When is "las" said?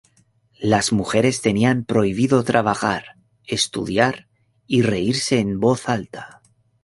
0.61-0.91